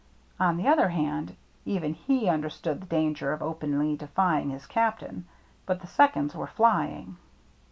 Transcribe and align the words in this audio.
On 0.39 0.57
the 0.57 0.67
other 0.67 0.89
hand, 0.89 1.35
even 1.63 1.93
he 1.93 2.27
understood 2.27 2.81
the 2.81 2.87
danger 2.87 3.33
of 3.33 3.43
openly 3.43 3.95
defying 3.95 4.49
his 4.49 4.65
captain. 4.65 5.27
But 5.67 5.79
the 5.81 5.85
seconds 5.85 6.33
were 6.33 6.47
flying. 6.47 7.17